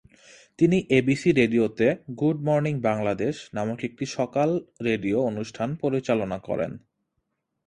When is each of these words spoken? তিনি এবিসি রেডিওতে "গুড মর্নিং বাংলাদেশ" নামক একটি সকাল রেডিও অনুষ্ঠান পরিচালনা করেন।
তিনি 0.59 0.77
এবিসি 0.91 1.29
রেডিওতে 1.31 1.87
"গুড 2.19 2.37
মর্নিং 2.47 2.73
বাংলাদেশ" 2.81 3.35
নামক 3.53 3.79
একটি 3.83 4.05
সকাল 4.17 4.49
রেডিও 4.87 5.17
অনুষ্ঠান 5.31 5.69
পরিচালনা 5.83 6.37
করেন। 6.39 6.71